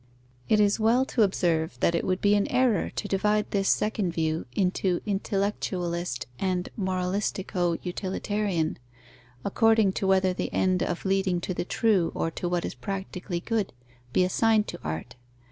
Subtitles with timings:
[0.49, 4.13] It is well to observe that it would be an error to divide this second
[4.13, 8.79] view into intellectualist and moralistico utilitarian,
[9.45, 13.41] according to whether the end of leading to the true or to what is practically
[13.41, 13.73] good,
[14.11, 15.17] be assigned to art.